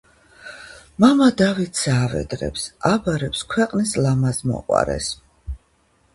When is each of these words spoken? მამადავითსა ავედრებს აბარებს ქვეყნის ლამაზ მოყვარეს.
მამადავითსა 1.03 1.93
ავედრებს 2.05 2.65
აბარებს 2.93 3.45
ქვეყნის 3.53 3.95
ლამაზ 4.07 4.43
მოყვარეს. 4.55 5.13